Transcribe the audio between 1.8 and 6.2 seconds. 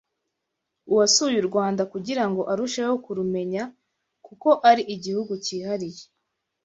kugira ngo arusheho kurumenya kuko ari igihugu kihariye